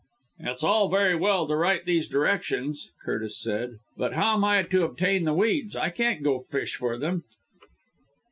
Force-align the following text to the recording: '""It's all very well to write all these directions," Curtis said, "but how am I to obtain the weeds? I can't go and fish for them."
'""It's 0.49 0.63
all 0.63 0.89
very 0.89 1.15
well 1.15 1.47
to 1.47 1.55
write 1.55 1.81
all 1.81 1.85
these 1.85 2.09
directions," 2.09 2.89
Curtis 3.05 3.39
said, 3.39 3.77
"but 3.95 4.13
how 4.13 4.33
am 4.33 4.43
I 4.43 4.63
to 4.63 4.83
obtain 4.83 5.25
the 5.25 5.33
weeds? 5.35 5.75
I 5.75 5.91
can't 5.91 6.23
go 6.23 6.37
and 6.37 6.47
fish 6.47 6.75
for 6.75 6.97
them." 6.97 7.23